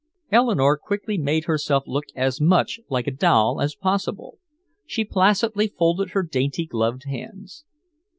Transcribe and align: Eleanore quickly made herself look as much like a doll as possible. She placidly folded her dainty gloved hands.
Eleanore 0.31 0.79
quickly 0.79 1.15
made 1.15 1.45
herself 1.45 1.83
look 1.85 2.05
as 2.15 2.41
much 2.41 2.79
like 2.89 3.05
a 3.05 3.11
doll 3.11 3.61
as 3.61 3.75
possible. 3.75 4.39
She 4.87 5.05
placidly 5.05 5.67
folded 5.67 6.09
her 6.09 6.23
dainty 6.23 6.65
gloved 6.65 7.03
hands. 7.05 7.65